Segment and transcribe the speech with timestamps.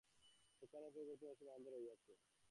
[0.57, 2.11] সেখানেই অপরিবর্তনীয় অসীম আনন্দ রহিয়াছে।